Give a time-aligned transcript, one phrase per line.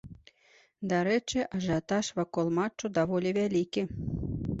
[0.93, 3.85] Дарэчы, ажыятаж вакол матчу даволі вялікі.